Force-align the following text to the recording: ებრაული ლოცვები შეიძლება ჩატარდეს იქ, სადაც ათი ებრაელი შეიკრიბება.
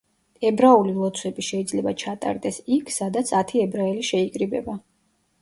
ებრაული 0.49 0.93
ლოცვები 1.01 1.45
შეიძლება 1.47 1.93
ჩატარდეს 2.05 2.59
იქ, 2.79 2.91
სადაც 2.97 3.35
ათი 3.43 3.63
ებრაელი 3.67 4.09
შეიკრიბება. 4.11 4.79